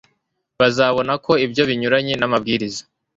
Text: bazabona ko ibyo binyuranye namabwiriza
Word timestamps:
bazabona 0.59 1.13
ko 1.25 1.31
ibyo 1.45 1.63
binyuranye 1.69 2.13
namabwiriza 2.17 2.81